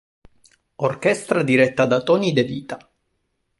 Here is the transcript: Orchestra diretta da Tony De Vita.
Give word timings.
Orchestra 0.77 1.43
diretta 1.43 1.85
da 1.85 2.01
Tony 2.01 2.33
De 2.33 2.43
Vita. 2.43 2.79